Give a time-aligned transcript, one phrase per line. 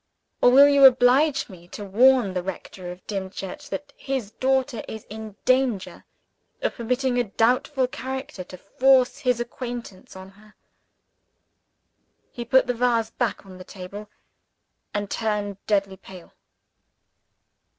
[0.41, 5.03] Or will you oblige me to warn the rector of Dimchurch that his daughter is
[5.11, 6.05] in danger
[6.63, 10.55] of permitting a doubtful character to force his acquaintance on her?"
[12.31, 14.09] He put the vase back on the table,
[14.91, 16.33] and turned deadly pale.